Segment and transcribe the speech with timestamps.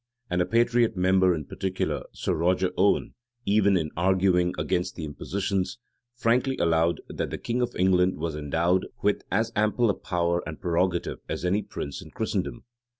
[0.31, 3.13] []And a patriot member in particular, Sir Roger Owen,
[3.45, 5.77] even in arguing against the impositions,
[6.15, 10.59] frankly allowed, that the king of England was endowed with as ample a power and
[10.59, 12.63] prerogative as any prince in Christendom.